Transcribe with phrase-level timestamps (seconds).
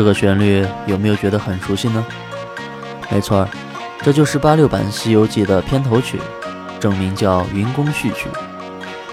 [0.00, 2.02] 这个旋律有没有觉得很熟悉呢？
[3.10, 3.46] 没错，
[4.00, 6.18] 这就是八六版《西游记》的片头曲，
[6.80, 8.26] 正名叫《云宫序曲》。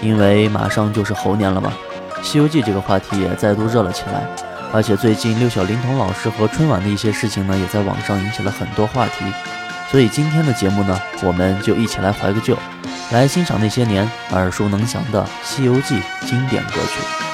[0.00, 1.70] 因为马上就是猴年了嘛，
[2.24, 4.26] 《西游记》这个话题也再度热了起来。
[4.72, 9.26] 而且最近六小龄童老师和春晚的一些事情呢，也在网上引起了很多话题。
[9.90, 12.56] 所以今天的节目呢，我们就一起来怀个旧，
[13.12, 17.27] 来欣赏那些年耳熟能详的《西游记》经典歌曲。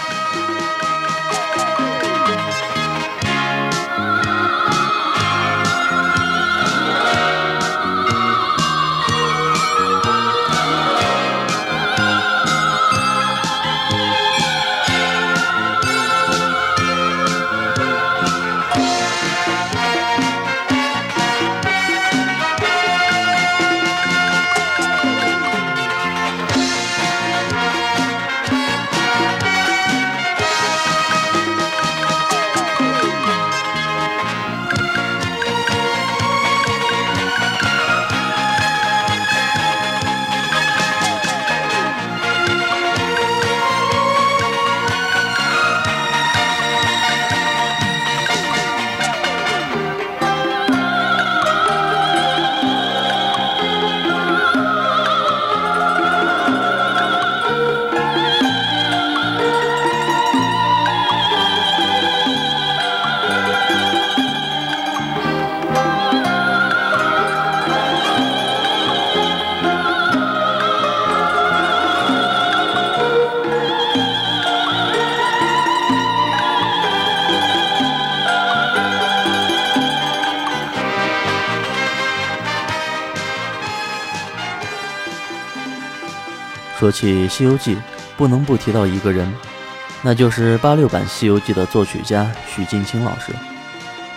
[86.94, 87.74] 起《西游记》，
[88.16, 89.30] 不能不提到一个人，
[90.02, 93.32] 那就是八六版《西游记》的作曲家许镜清老师。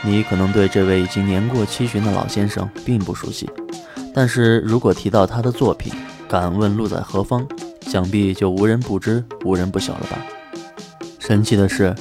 [0.04, 3.50] 你可能对这位已经年过七旬的老先生并不熟悉，
[4.14, 5.92] 但是如果提到他的作品
[6.30, 7.46] 《敢问路在何方》，
[7.90, 10.20] 想必就无人不知、无人不晓了吧？
[11.18, 11.96] 神奇的是，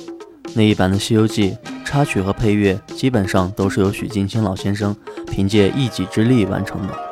[0.55, 1.57] 那一版的《西游记》
[1.87, 4.95] 插曲和配乐基本上都是由许镜清老先生
[5.31, 7.06] 凭借一己之力完成的。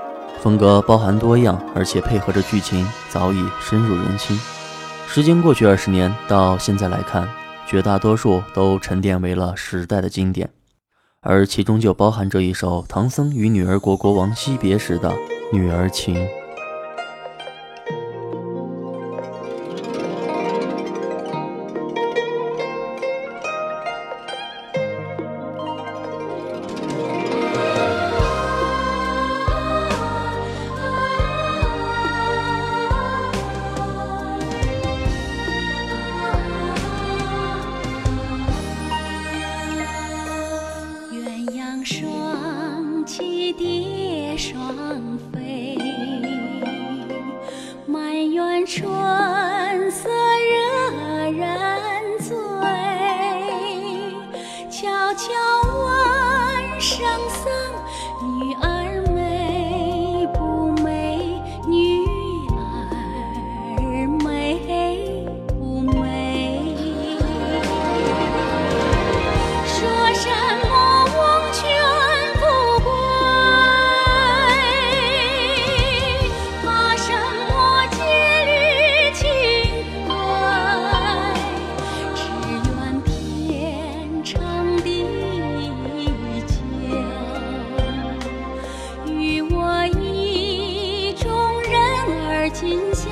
[0.44, 4.38] 风格包含多样，而且配合着剧情，早已深入人心。
[5.08, 7.26] 时间过去二十年，到现在来看，
[7.66, 10.50] 绝大多数都沉淀为了时代的经典，
[11.22, 15.10] 而其中就包含着一首唐僧与女儿国国王惜别时的
[15.50, 16.14] 女儿情。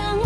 [0.02, 0.18] yang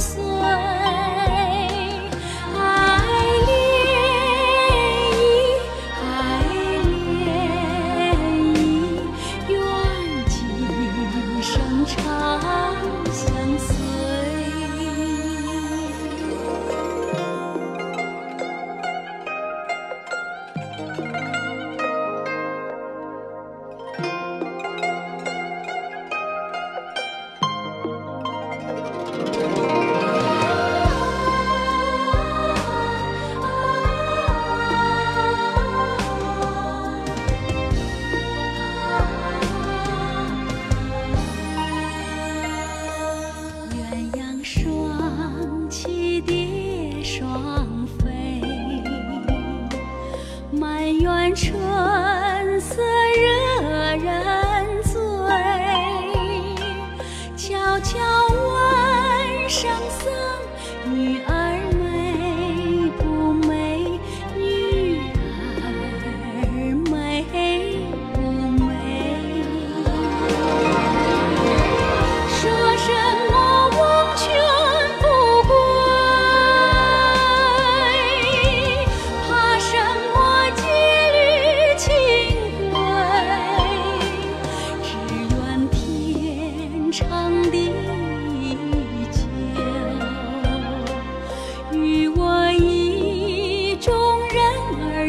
[47.19, 47.66] 说。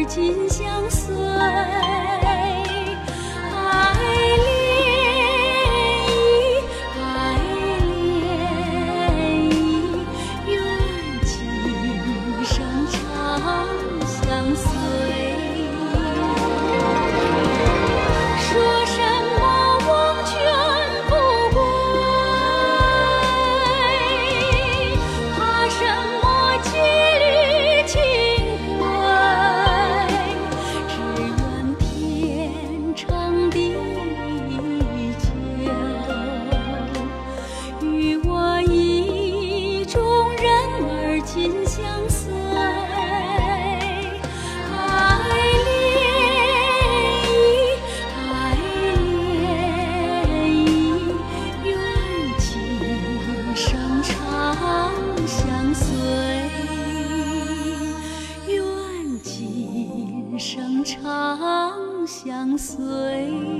[0.08, 1.14] 紧相随。
[62.78, 63.57] 许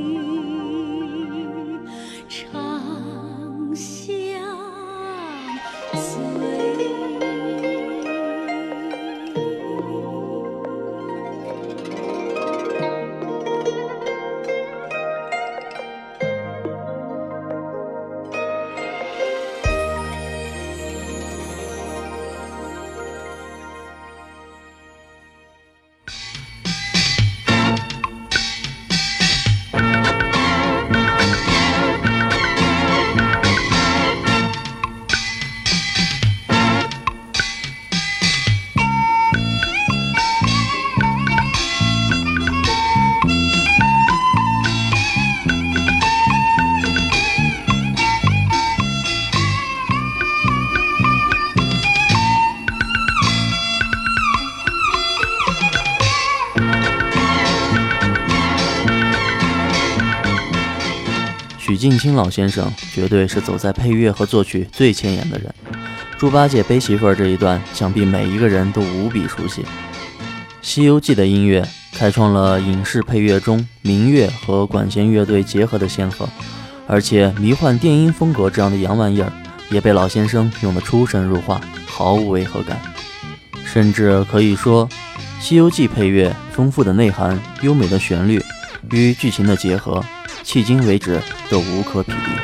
[61.78, 65.54] 镜清老先生绝对是走在配乐和作曲最前沿的人。
[66.18, 69.62] 猪八戒背媳妇儿这一段，想必每一个人都无比熟悉。
[70.60, 76.28] 《西游记》的音乐开创了影视配乐中民乐和管弦乐队结合的先河，
[76.86, 79.32] 而且迷幻电音风格这样的洋玩意儿，
[79.70, 82.78] 也被老先生用得出神入化，毫无违和感。
[83.64, 84.88] 甚至可以说，
[85.40, 88.42] 《西游记》配乐丰富的内涵、优美的旋律
[88.90, 90.04] 与剧情的结合。
[90.48, 92.37] 迄今为止都无可匹敌。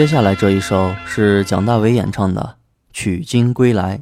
[0.00, 2.40] 接下来这一首是蒋大为演唱的
[2.90, 3.98] 《取经归来》。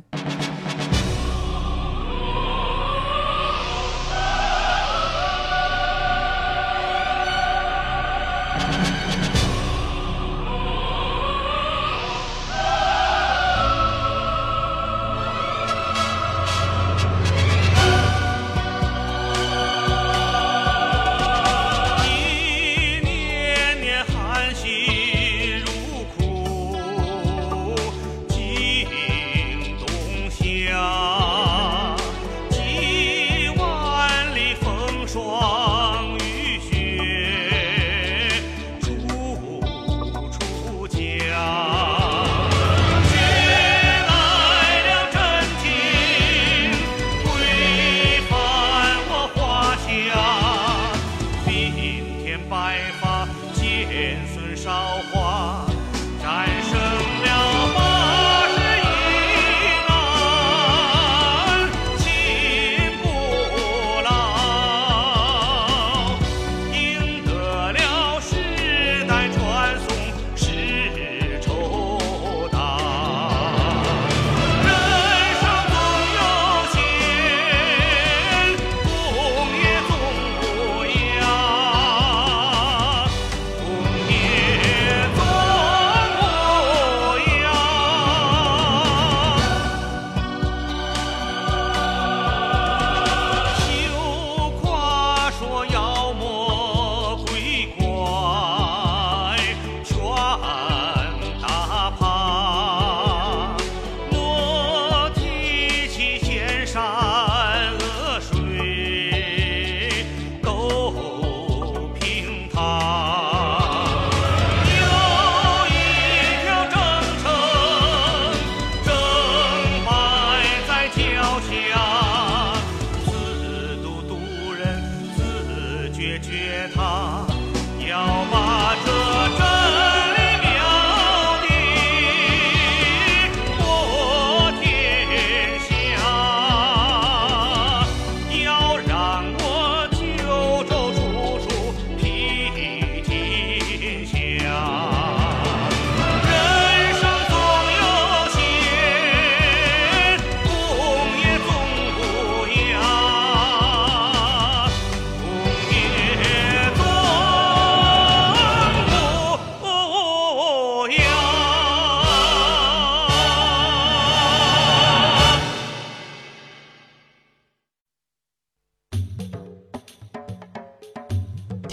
[54.61, 55.68] 韶华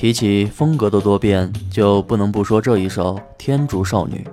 [0.06, 4.24] 提起风格的多变，就不能不说这一首《天竺少女》。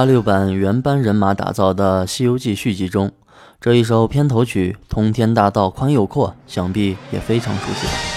[0.00, 3.12] 八六版原班人马打造的《西游记》续集中，
[3.60, 8.09] 这一首片头曲《通天大道宽又阔》，想必也非常熟悉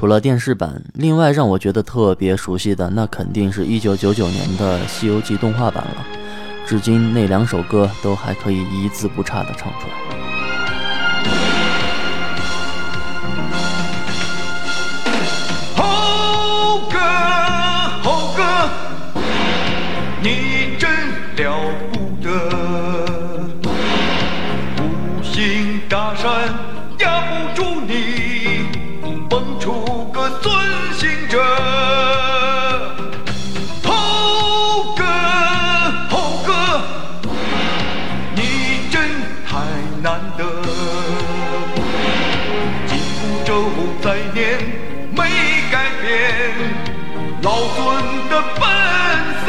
[0.00, 6.06] 除了电视版，另外让我觉得特别熟悉的，那肯定是一九九九年的《西游记》动画版了。
[6.66, 10.09] 至今那两首歌都还可以一字不差的唱出来。
[40.02, 40.44] 难得。
[42.86, 43.48] 紧箍咒
[44.02, 44.58] 再念
[45.12, 45.18] 没
[45.70, 46.10] 改变，
[47.42, 47.78] 老孙
[48.28, 48.62] 的本
[49.44, 49.46] 色。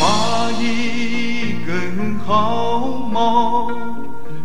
[0.00, 0.02] 把
[0.60, 0.62] 一
[1.66, 2.28] 根毫
[3.12, 3.70] 毛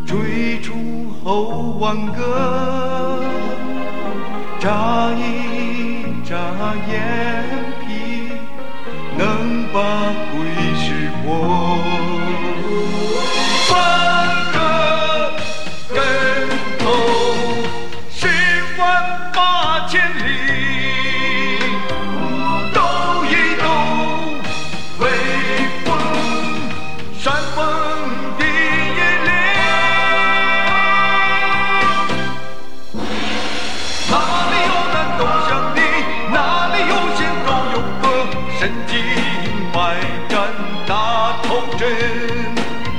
[0.06, 0.74] 追出。
[1.22, 3.20] 后万个，
[4.58, 6.34] 眨一眨
[6.90, 7.39] 眼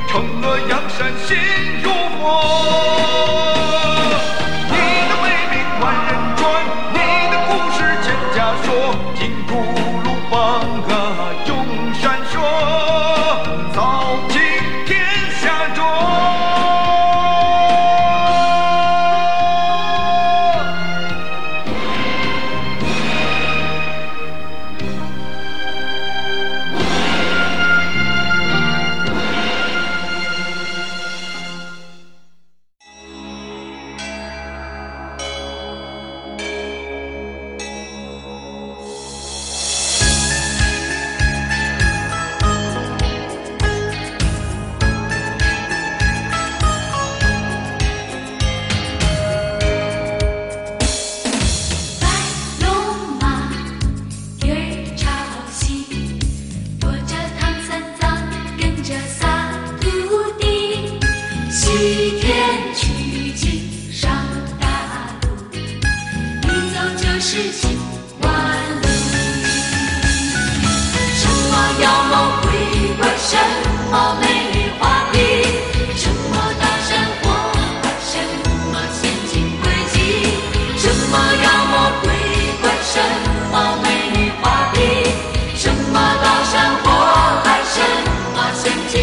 [0.08, 1.59] 惩恶扬善心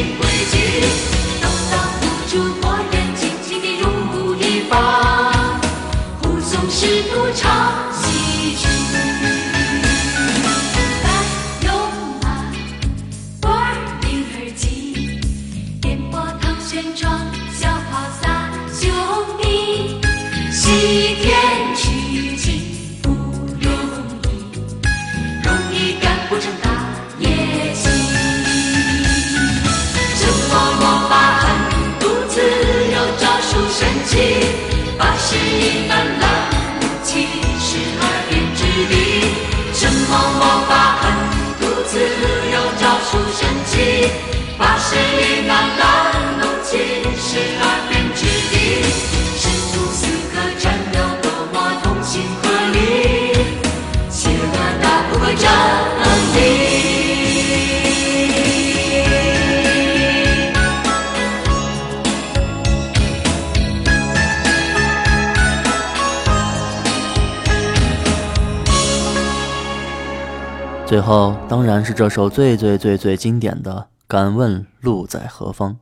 [0.04, 0.67] Breezy.
[71.08, 73.72] 后当然是这首最最最最经典的
[74.10, 75.78] 《敢问路在何方》。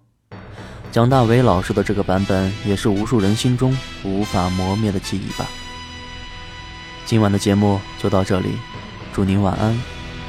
[0.91, 5.47] 蒋大为老师的这个版本，也是无数人心中无法磨灭的记忆吧。
[7.05, 8.49] 今晚的节目就到这里，
[9.13, 9.75] 祝您晚安，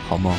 [0.08, 0.34] 好梦。